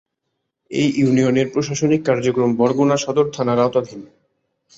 [0.71, 4.01] এ ইউনিয়নের প্রশাসনিক কার্যক্রম বরগুনা সদর থানার আওতাধীন।